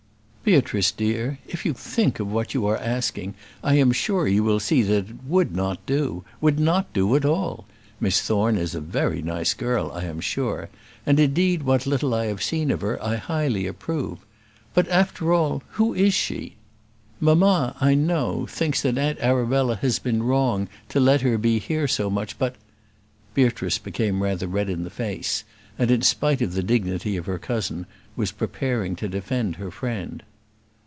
[0.43, 4.59] "Beatrice, dear, if you think of what you are asking, I am sure you will
[4.59, 7.65] see that it would not do; would not do at all.
[8.01, 10.67] Miss Thorne is a very nice girl, I am sure;
[11.05, 14.25] and, indeed, what little I have seen of her I highly approve.
[14.73, 16.55] But, after all, who is she?
[17.21, 21.87] Mamma, I know, thinks that Aunt Arabella has been wrong to let her be here
[21.87, 22.55] so much, but"
[23.35, 25.43] Beatrice became rather red in the face,
[25.77, 27.85] and, in spite of the dignity of her cousin,
[28.17, 30.23] was preparing to defend her friend.